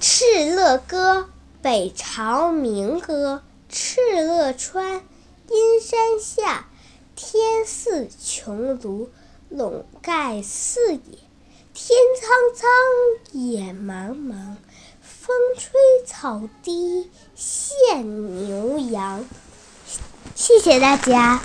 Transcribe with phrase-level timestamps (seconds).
[0.00, 1.28] 敕勒歌
[1.60, 5.02] 北朝民歌敕勒川
[5.50, 6.68] 阴山下
[7.16, 9.08] 天似穹庐
[9.48, 11.18] 笼盖四野
[11.74, 12.70] 天苍苍
[13.32, 14.56] 野茫茫
[15.00, 15.72] 风吹
[16.06, 19.24] 草低见牛羊。
[20.36, 21.42] 谢谢大家。